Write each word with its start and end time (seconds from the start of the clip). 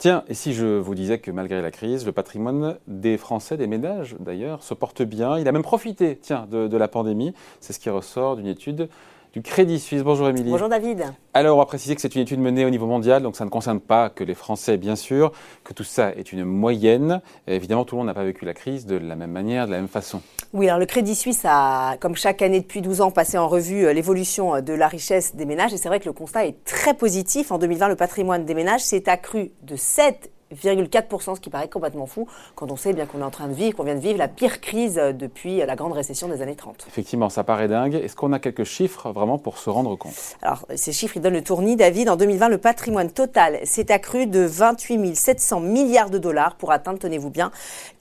Tiens, 0.00 0.24
et 0.28 0.34
si 0.34 0.54
je 0.54 0.78
vous 0.78 0.94
disais 0.94 1.18
que 1.18 1.30
malgré 1.30 1.60
la 1.60 1.70
crise, 1.70 2.06
le 2.06 2.12
patrimoine 2.12 2.78
des 2.86 3.18
Français, 3.18 3.58
des 3.58 3.66
ménages 3.66 4.16
d'ailleurs, 4.18 4.62
se 4.62 4.72
porte 4.72 5.02
bien, 5.02 5.38
il 5.38 5.46
a 5.46 5.52
même 5.52 5.60
profité, 5.60 6.16
tiens, 6.16 6.48
de, 6.50 6.74
la 6.74 6.88
pandémie. 6.88 7.34
C'est 7.60 7.74
ce 7.74 7.78
qui 7.78 7.90
ressort 7.90 8.36
d'une 8.36 8.46
étude 8.46 8.88
du 9.32 9.42
Crédit 9.42 9.78
Suisse. 9.78 10.02
Bonjour 10.02 10.28
Émilie. 10.28 10.50
Bonjour 10.50 10.68
David. 10.68 11.04
Alors 11.34 11.56
on 11.56 11.60
va 11.60 11.66
préciser 11.66 11.94
que 11.94 12.00
c'est 12.00 12.14
une 12.14 12.22
étude 12.22 12.40
menée 12.40 12.64
au 12.64 12.70
niveau 12.70 12.86
mondial, 12.86 13.22
donc 13.22 13.36
ça 13.36 13.44
ne 13.44 13.50
concerne 13.50 13.80
pas 13.80 14.10
que 14.10 14.24
les 14.24 14.34
Français 14.34 14.76
bien 14.76 14.96
sûr, 14.96 15.32
que 15.62 15.72
tout 15.72 15.84
ça 15.84 16.10
est 16.10 16.32
une 16.32 16.44
moyenne. 16.44 17.20
Et 17.46 17.54
évidemment, 17.54 17.84
tout 17.84 17.94
le 17.94 17.98
monde 17.98 18.08
n'a 18.08 18.14
pas 18.14 18.24
vécu 18.24 18.44
la 18.44 18.54
crise 18.54 18.86
de 18.86 18.96
la 18.96 19.14
même 19.14 19.30
manière, 19.30 19.66
de 19.66 19.72
la 19.72 19.78
même 19.78 19.88
façon. 19.88 20.20
Oui, 20.52 20.68
alors 20.68 20.80
le 20.80 20.86
Crédit 20.86 21.14
Suisse 21.14 21.42
a, 21.44 21.96
comme 22.00 22.16
chaque 22.16 22.42
année 22.42 22.60
depuis 22.60 22.82
12 22.82 23.02
ans, 23.02 23.10
passé 23.12 23.38
en 23.38 23.46
revue 23.46 23.86
euh, 23.86 23.92
l'évolution 23.92 24.56
euh, 24.56 24.60
de 24.60 24.72
la 24.72 24.88
richesse 24.88 25.36
des 25.36 25.44
ménages. 25.44 25.72
Et 25.72 25.76
c'est 25.76 25.88
vrai 25.88 26.00
que 26.00 26.06
le 26.06 26.12
constat 26.12 26.46
est 26.46 26.64
très 26.64 26.94
positif. 26.94 27.52
En 27.52 27.58
2020, 27.58 27.88
le 27.88 27.96
patrimoine 27.96 28.44
des 28.44 28.54
ménages 28.54 28.80
s'est 28.80 29.08
accru 29.08 29.52
de 29.62 29.76
7 29.76 30.30
4%, 30.54 31.36
ce 31.36 31.40
qui 31.40 31.50
paraît 31.50 31.68
complètement 31.68 32.06
fou 32.06 32.26
quand 32.54 32.70
on 32.70 32.76
sait 32.76 32.92
bien 32.92 33.06
qu'on 33.06 33.20
est 33.20 33.24
en 33.24 33.30
train 33.30 33.48
de 33.48 33.54
vivre, 33.54 33.76
qu'on 33.76 33.84
vient 33.84 33.94
de 33.94 34.00
vivre 34.00 34.18
la 34.18 34.28
pire 34.28 34.60
crise 34.60 34.98
euh, 34.98 35.12
depuis 35.12 35.60
euh, 35.60 35.66
la 35.66 35.76
grande 35.76 35.92
récession 35.92 36.28
des 36.28 36.42
années 36.42 36.56
30. 36.56 36.86
Effectivement, 36.88 37.28
ça 37.28 37.44
paraît 37.44 37.68
dingue. 37.68 37.94
Est-ce 37.94 38.16
qu'on 38.16 38.32
a 38.32 38.38
quelques 38.38 38.64
chiffres 38.64 39.10
vraiment 39.10 39.38
pour 39.38 39.58
se 39.58 39.70
rendre 39.70 39.96
compte? 39.96 40.36
Alors, 40.42 40.66
ces 40.74 40.92
chiffres, 40.92 41.16
ils 41.16 41.22
donnent 41.22 41.34
le 41.34 41.42
tournis. 41.44 41.76
David, 41.76 42.08
en 42.08 42.16
2020, 42.16 42.48
le 42.48 42.58
patrimoine 42.58 43.10
total 43.10 43.58
s'est 43.64 43.92
accru 43.92 44.26
de 44.26 44.40
28 44.40 45.14
700 45.14 45.60
milliards 45.60 46.10
de 46.10 46.18
dollars 46.18 46.56
pour 46.56 46.72
atteindre, 46.72 46.98
tenez-vous 46.98 47.30
bien, 47.30 47.50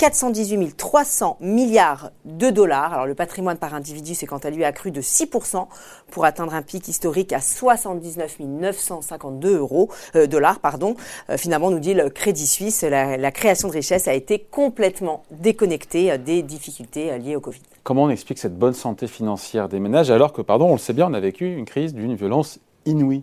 418 0.00 0.78
300 0.78 1.36
milliards 1.40 2.10
de 2.24 2.48
dollars. 2.48 2.94
Alors 2.94 3.04
le 3.04 3.14
patrimoine 3.14 3.58
par 3.58 3.74
individu 3.74 4.14
s'est 4.14 4.24
quant 4.24 4.38
à 4.38 4.48
lui 4.48 4.64
accru 4.64 4.90
de 4.90 5.02
6% 5.02 5.66
pour 6.10 6.24
atteindre 6.24 6.54
un 6.54 6.62
pic 6.62 6.88
historique 6.88 7.34
à 7.34 7.40
79 7.42 8.38
952 8.40 9.58
euros, 9.58 9.90
euh, 10.16 10.26
dollars. 10.26 10.60
Pardon. 10.60 10.94
Euh, 11.28 11.36
finalement, 11.36 11.70
nous 11.70 11.80
dit 11.80 11.92
le 11.92 12.08
Crédit 12.08 12.46
Suisse, 12.46 12.80
la, 12.80 13.30
création 13.30 13.68
de 13.68 13.74
richesse 13.74 14.08
a 14.08 14.14
été 14.14 14.38
complètement 14.38 15.22
déconnectée 15.32 16.12
euh, 16.12 16.16
des 16.16 16.42
difficultés 16.42 17.18
liées 17.18 17.36
au 17.36 17.40
Covid. 17.40 17.60
Comment 17.82 18.04
on 18.04 18.10
explique 18.10 18.38
cette 18.38 18.58
bonne 18.58 18.72
santé 18.72 19.06
financière 19.06 19.68
des 19.68 19.80
ménages 19.80 20.10
alors 20.10 20.32
que, 20.32 20.40
pardon, 20.40 20.68
on 20.68 20.72
le 20.72 20.78
sait 20.78 20.94
bien, 20.94 21.10
on 21.10 21.14
a 21.14 21.20
vécu 21.20 21.54
une 21.54 21.66
crise 21.66 21.92
d'une 21.92 22.14
violence 22.14 22.58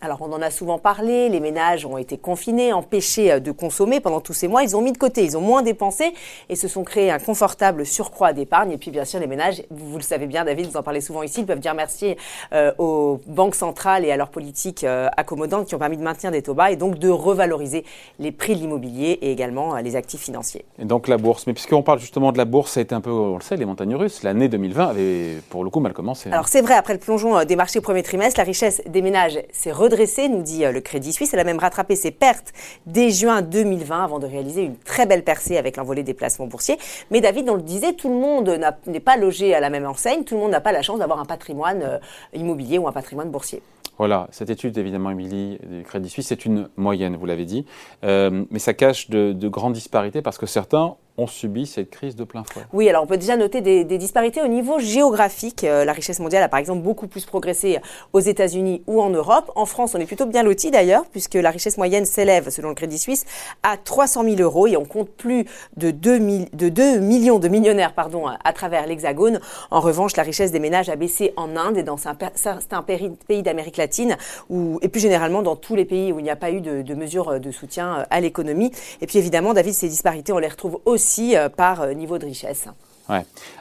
Alors 0.00 0.18
on 0.20 0.32
en 0.32 0.42
a 0.42 0.50
souvent 0.50 0.78
parlé, 0.78 1.28
les 1.28 1.40
ménages 1.40 1.86
ont 1.86 1.98
été 1.98 2.18
confinés, 2.18 2.72
empêchés 2.72 3.32
euh, 3.32 3.40
de 3.40 3.52
consommer 3.52 4.00
pendant 4.00 4.20
tous 4.20 4.32
ces 4.32 4.48
mois, 4.48 4.62
ils 4.62 4.76
ont 4.76 4.82
mis 4.82 4.92
de 4.92 4.98
côté, 4.98 5.24
ils 5.24 5.36
ont 5.36 5.40
moins 5.40 5.62
dépensé 5.62 6.12
et 6.48 6.56
se 6.56 6.68
sont 6.68 6.84
créés 6.84 7.10
un 7.10 7.18
confortable 7.18 7.86
surcroît 7.86 8.32
d'épargne. 8.32 8.72
Et 8.72 8.78
puis 8.78 8.90
bien 8.90 9.04
sûr 9.04 9.20
les 9.20 9.26
ménages, 9.26 9.62
vous, 9.70 9.96
le 9.96 10.02
savez 10.02 10.26
bien 10.26 10.44
David, 10.44 10.66
vous 10.66 10.76
en 10.76 10.82
parlez 10.82 11.00
souvent 11.00 11.22
ici, 11.22 11.40
ils 11.40 11.46
peuvent 11.46 11.60
dire 11.60 11.74
merci 11.74 12.16
euh, 12.52 12.72
aux 12.78 13.20
banques 13.26 13.54
centrales 13.54 14.04
et 14.04 14.12
à 14.12 14.16
leurs 14.16 14.30
politiques 14.30 14.84
euh, 14.84 15.08
accommodantes 15.16 15.66
qui 15.66 15.74
ont 15.74 15.78
permis 15.78 15.96
de 15.96 16.02
maintenir 16.02 16.32
des 16.32 16.42
taux 16.42 16.54
bas 16.54 16.70
et 16.70 16.76
donc 16.76 16.98
de 16.98 17.08
revaloriser 17.08 17.84
les 18.18 18.32
prix 18.32 18.54
de 18.54 18.60
l'immobilier 18.60 19.18
et 19.22 19.32
également 19.32 19.76
les 19.76 19.96
actifs 19.96 20.20
financiers. 20.20 20.64
Et 20.78 20.84
donc 20.84 21.08
la 21.08 21.16
bourse, 21.16 21.46
mais 21.46 21.52
puisqu'on 21.52 21.82
parle 21.82 21.98
justement 21.98 22.32
de 22.32 22.38
la 22.38 22.44
bourse, 22.44 22.72
ça 22.72 22.80
a 22.80 22.82
été 22.82 22.94
un 22.94 23.00
peu, 23.00 23.10
on 23.10 23.36
le 23.36 23.42
sait, 23.42 23.56
les 23.56 23.64
montagnes 23.64 23.96
russes, 23.96 24.22
l'année 24.22 24.48
2020 24.48 24.88
avait 24.88 25.38
pour 25.48 25.64
le 25.64 25.70
coup 25.70 25.80
mal 25.80 25.92
commencé. 25.92 26.28
Hein. 26.28 26.32
Alors 26.32 26.48
c'est 26.48 26.62
vrai, 26.62 26.74
après 26.74 26.92
le 26.92 26.98
plongeon 26.98 27.44
des 27.44 27.56
marchés 27.56 27.78
au 27.78 27.82
premier 27.82 28.02
trimestre, 28.02 28.38
la 28.38 28.44
richesse 28.44 28.82
des 28.86 29.02
ménages 29.02 29.38
s'est 29.52 29.72
redressé, 29.72 30.28
nous 30.28 30.42
dit 30.42 30.64
euh, 30.64 30.72
le 30.72 30.80
Crédit 30.80 31.12
Suisse. 31.12 31.32
Elle 31.34 31.40
a 31.40 31.44
même 31.44 31.58
rattrapé 31.58 31.96
ses 31.96 32.10
pertes 32.10 32.52
dès 32.86 33.10
juin 33.10 33.42
2020 33.42 34.04
avant 34.04 34.18
de 34.18 34.26
réaliser 34.26 34.62
une 34.62 34.76
très 34.76 35.06
belle 35.06 35.24
percée 35.24 35.56
avec 35.56 35.76
l'envolée 35.76 36.02
des 36.02 36.14
placements 36.14 36.46
boursiers. 36.46 36.78
Mais 37.10 37.20
David, 37.20 37.48
on 37.50 37.54
le 37.54 37.62
disait, 37.62 37.92
tout 37.92 38.08
le 38.08 38.18
monde 38.18 38.60
n'est 38.86 39.00
pas 39.00 39.16
logé 39.16 39.54
à 39.54 39.60
la 39.60 39.70
même 39.70 39.86
enseigne. 39.86 40.24
Tout 40.24 40.34
le 40.34 40.40
monde 40.40 40.52
n'a 40.52 40.60
pas 40.60 40.72
la 40.72 40.82
chance 40.82 40.98
d'avoir 40.98 41.20
un 41.20 41.24
patrimoine 41.24 41.82
euh, 41.82 41.98
immobilier 42.34 42.78
ou 42.78 42.88
un 42.88 42.92
patrimoine 42.92 43.30
boursier. 43.30 43.62
Voilà, 43.98 44.28
cette 44.30 44.48
étude, 44.48 44.78
évidemment, 44.78 45.10
Émilie, 45.10 45.58
du 45.62 45.82
Crédit 45.82 46.08
Suisse, 46.08 46.28
c'est 46.28 46.46
une 46.46 46.70
moyenne, 46.76 47.16
vous 47.16 47.26
l'avez 47.26 47.44
dit. 47.44 47.66
Euh, 48.02 48.44
mais 48.50 48.58
ça 48.58 48.72
cache 48.72 49.10
de 49.10 49.48
grandes 49.48 49.74
disparités 49.74 50.22
parce 50.22 50.38
que 50.38 50.46
certains 50.46 50.96
ont 51.20 51.26
subi 51.26 51.66
cette 51.66 51.90
crise 51.90 52.16
de 52.16 52.24
plein 52.24 52.44
fouet. 52.44 52.62
Oui, 52.72 52.88
alors 52.88 53.02
on 53.02 53.06
peut 53.06 53.18
déjà 53.18 53.36
noter 53.36 53.60
des, 53.60 53.98
disparités 53.98 54.42
au 54.42 54.48
niveau 54.48 54.78
géographique. 54.78 55.64
Euh, 55.64 55.84
la 55.84 55.92
richesse 55.92 56.20
mondiale 56.20 56.42
a 56.42 56.48
par 56.48 56.58
exemple 56.58 56.82
beaucoup 56.82 57.06
plus 57.06 57.26
progressé 57.26 57.78
aux 58.12 58.20
États-Unis 58.20 58.82
ou 58.86 59.02
en 59.02 59.10
Europe. 59.10 59.52
En 59.56 59.66
France, 59.66 59.94
on 59.94 59.98
est 59.98 60.06
plutôt 60.06 60.26
bien 60.26 60.42
loti 60.42 60.70
d'ailleurs, 60.70 61.04
puisque 61.06 61.34
la 61.34 61.50
richesse 61.50 61.76
moyenne 61.76 62.06
s'élève, 62.06 62.48
selon 62.48 62.70
le 62.70 62.74
Crédit 62.74 62.98
Suisse, 62.98 63.26
à 63.62 63.76
300 63.76 64.24
000 64.24 64.36
euros 64.40 64.66
et 64.66 64.76
on 64.76 64.84
compte 64.84 65.10
plus 65.10 65.44
de 65.76 65.90
2, 65.90 66.18
de 66.52 66.68
2 66.68 66.98
millions 66.98 67.38
de 67.38 67.48
millionnaires 67.48 67.92
pardon, 67.92 68.26
à 68.26 68.52
travers 68.52 68.86
l'Hexagone. 68.86 69.40
En 69.70 69.80
revanche, 69.80 70.16
la 70.16 70.22
richesse 70.22 70.52
des 70.52 70.60
ménages 70.60 70.88
a 70.88 70.96
baissé 70.96 71.32
en 71.36 71.56
Inde 71.56 71.76
et 71.76 71.82
dans 71.82 71.98
certains 71.98 72.82
pays 72.82 73.42
d'Amérique 73.42 73.76
latine, 73.76 74.16
ou, 74.48 74.78
et 74.82 74.88
plus 74.88 75.00
généralement 75.00 75.42
dans 75.42 75.56
tous 75.56 75.76
les 75.76 75.84
pays 75.84 76.12
où 76.12 76.18
il 76.18 76.22
n'y 76.22 76.30
a 76.30 76.36
pas 76.36 76.50
eu 76.50 76.60
de, 76.60 76.82
de 76.82 76.94
mesures 76.94 77.38
de 77.38 77.50
soutien 77.50 78.06
à 78.08 78.20
l'économie. 78.20 78.70
Et 79.00 79.06
puis 79.06 79.18
évidemment, 79.18 79.52
David, 79.52 79.74
ces 79.74 79.88
disparités, 79.88 80.32
on 80.32 80.38
les 80.38 80.48
retrouve 80.48 80.80
aussi 80.84 81.09
euh, 81.18 81.48
par 81.48 81.82
euh, 81.82 81.92
niveau 81.94 82.18
de 82.18 82.26
richesse. 82.26 82.68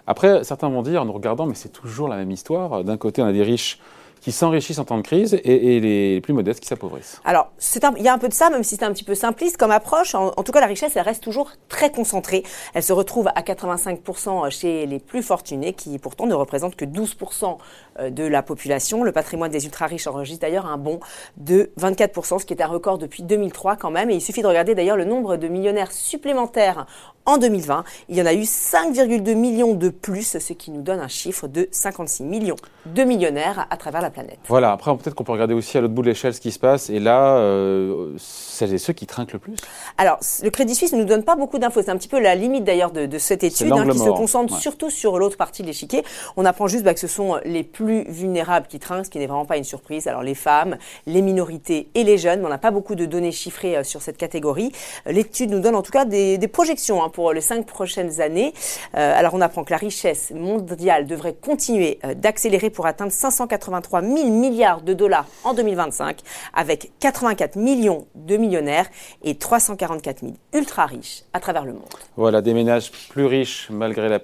Après, 0.05 0.43
certains 0.43 0.69
vont 0.69 0.83
dire 0.83 1.01
en 1.01 1.05
nous 1.05 1.13
regardant, 1.13 1.47
mais 1.47 1.55
c'est 1.55 1.69
toujours 1.69 2.07
la 2.07 2.17
même 2.17 2.29
histoire. 2.29 2.83
D'un 2.83 2.97
côté, 2.97 3.23
on 3.23 3.25
a 3.25 3.31
des 3.31 3.41
riches 3.41 3.79
qui 4.21 4.31
s'enrichissent 4.31 4.79
en 4.79 4.85
temps 4.85 4.97
de 4.97 5.03
crise 5.03 5.39
et, 5.43 5.79
les 5.79 6.21
plus 6.21 6.33
modestes 6.33 6.59
qui 6.59 6.67
s'appauvrissent. 6.67 7.21
Alors, 7.23 7.51
il 7.97 8.03
y 8.03 8.07
a 8.07 8.13
un 8.13 8.17
peu 8.17 8.27
de 8.27 8.33
ça, 8.33 8.49
même 8.49 8.63
si 8.63 8.75
c'est 8.75 8.83
un 8.83 8.91
petit 8.91 9.03
peu 9.03 9.15
simpliste 9.15 9.57
comme 9.57 9.71
approche. 9.71 10.15
En, 10.15 10.31
tout 10.31 10.51
cas, 10.51 10.59
la 10.59 10.67
richesse, 10.67 10.95
elle 10.95 11.03
reste 11.03 11.23
toujours 11.23 11.51
très 11.67 11.91
concentrée. 11.91 12.43
Elle 12.73 12.83
se 12.83 12.93
retrouve 12.93 13.27
à 13.27 13.41
85% 13.41 14.49
chez 14.51 14.85
les 14.85 14.99
plus 14.99 15.23
fortunés, 15.23 15.73
qui 15.73 15.97
pourtant 15.99 16.25
ne 16.25 16.33
représentent 16.33 16.75
que 16.75 16.85
12% 16.85 17.57
euh, 17.99 18.09
de 18.09 18.23
la 18.23 18.43
population. 18.43 19.03
Le 19.03 19.11
patrimoine 19.11 19.51
des 19.51 19.65
ultra-riches 19.65 20.07
enregistre 20.07 20.41
d'ailleurs 20.41 20.65
un 20.65 20.77
bond 20.77 20.99
de 21.37 21.71
24%, 21.79 22.39
ce 22.39 22.45
qui 22.45 22.53
est 22.53 22.61
un 22.61 22.67
record 22.67 22.97
depuis 22.97 23.23
2003 23.23 23.75
quand 23.75 23.91
même. 23.91 24.09
Et 24.09 24.15
il 24.15 24.21
suffit 24.21 24.41
de 24.41 24.47
regarder 24.47 24.75
d'ailleurs 24.75 24.97
le 24.97 25.05
nombre 25.05 25.37
de 25.37 25.47
millionnaires 25.47 25.91
supplémentaires 25.91 26.85
en 27.25 27.37
2020. 27.37 27.83
Il 28.09 28.17
y 28.17 28.21
en 28.21 28.25
a 28.25 28.33
eu 28.33 28.41
5,2 28.41 29.35
millions 29.35 29.75
de 29.75 29.89
plus, 29.89 30.37
ce 30.37 30.53
qui 30.53 30.71
nous 30.71 30.81
donne 30.81 30.99
un 30.99 31.07
chiffre 31.07 31.47
de 31.47 31.67
56 31.71 32.23
millions 32.23 32.55
de 32.85 33.03
millionnaires 33.03 33.67
à 33.69 33.77
travers 33.77 34.01
la 34.01 34.08
planète. 34.09 34.39
Voilà, 34.47 34.71
après 34.71 34.95
peut-être 34.97 35.15
qu'on 35.15 35.23
peut 35.23 35.31
regarder 35.31 35.53
aussi 35.53 35.77
à 35.77 35.81
l'autre 35.81 35.93
bout 35.93 36.01
de 36.01 36.07
l'échelle 36.07 36.33
ce 36.33 36.41
qui 36.41 36.51
se 36.51 36.59
passe. 36.59 36.89
Et 36.89 36.99
là, 36.99 37.37
euh, 37.37 38.13
celles 38.17 38.73
et 38.73 38.77
ceux 38.77 38.93
qui 38.93 39.05
trinquent 39.05 39.33
le 39.33 39.39
plus 39.39 39.55
Alors, 39.97 40.19
le 40.43 40.49
Crédit 40.49 40.75
Suisse 40.75 40.93
ne 40.93 40.99
nous 40.99 41.05
donne 41.05 41.23
pas 41.23 41.35
beaucoup 41.35 41.59
d'infos. 41.59 41.81
C'est 41.81 41.91
un 41.91 41.97
petit 41.97 42.07
peu 42.07 42.19
la 42.19 42.35
limite 42.35 42.63
d'ailleurs 42.63 42.91
de, 42.91 43.17
cette 43.17 43.43
étude 43.43 43.71
hein, 43.71 43.87
qui 43.89 43.99
se 43.99 44.09
concentre 44.09 44.57
surtout 44.57 44.89
sur 44.89 45.19
l'autre 45.19 45.37
partie 45.37 45.61
de 45.61 45.67
l'échiquier. 45.67 46.03
On 46.37 46.45
apprend 46.45 46.67
juste 46.67 46.83
bah, 46.83 46.93
que 46.93 46.99
ce 46.99 47.07
sont 47.07 47.39
les 47.45 47.63
plus 47.63 48.03
vulnérables 48.09 48.67
qui 48.67 48.79
trinquent, 48.79 49.05
ce 49.05 49.09
qui 49.09 49.19
n'est 49.19 49.27
vraiment 49.27 49.45
pas 49.45 49.57
une 49.57 49.63
surprise. 49.63 50.07
Alors, 50.07 50.23
les 50.23 50.35
femmes, 50.35 50.77
les 51.05 51.21
minorités 51.21 51.89
et 51.95 52.03
les 52.03 52.17
jeunes. 52.17 52.39
Mais 52.39 52.45
on 52.45 52.49
n'a 52.49 52.57
pas 52.57 52.71
beaucoup 52.71 52.95
de 52.95 53.05
données 53.05 53.31
chiffrées 53.31 53.77
euh, 53.77 53.83
sur 53.83 54.01
cette 54.01 54.17
catégorie. 54.17 54.71
Euh, 55.07 55.11
l'étude 55.11 55.51
nous 55.51 55.59
donne 55.59 55.75
en 55.75 55.81
tout 55.81 55.91
cas 55.91 56.05
des, 56.05 56.37
projections 56.51 57.03
hein, 57.03 57.09
pour 57.09 57.31
les 57.31 57.41
cinq 57.41 57.65
prochaines 57.65 58.21
années. 58.21 58.53
alors, 58.93 59.33
on 59.35 59.41
apprend 59.41 59.63
que 59.63 59.71
la 59.71 59.77
richesse 59.77 60.31
mondiale 60.31 61.05
devrait 61.05 61.35
continuer 61.35 61.99
d'accélérer 62.15 62.69
pour 62.69 62.87
atteindre 62.87 63.11
583 63.11 63.98
000 64.01 64.29
milliards 64.29 64.81
de 64.81 64.93
dollars 64.93 65.25
en 65.43 65.53
2025, 65.53 66.19
avec 66.53 66.91
84 66.99 67.55
millions 67.55 68.07
de 68.15 68.37
millionnaires 68.37 68.87
et 69.23 69.35
344 69.35 70.21
000 70.21 70.33
ultra 70.53 70.85
riches 70.85 71.23
à 71.33 71.39
travers 71.39 71.65
le 71.65 71.73
monde. 71.73 71.83
Voilà, 72.17 72.41
des 72.41 72.53
ménages 72.53 72.91
plus 73.09 73.25
riches 73.25 73.69
malgré 73.69 74.09
la, 74.09 74.19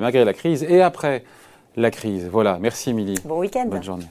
malgré 0.00 0.24
la 0.24 0.32
crise 0.32 0.62
et 0.62 0.82
après 0.82 1.24
la 1.76 1.90
crise. 1.90 2.28
Voilà, 2.30 2.58
merci 2.60 2.90
Émilie. 2.90 3.18
Bon 3.24 3.38
week-end. 3.38 3.66
Bonne 3.66 3.82
journée. 3.82 4.06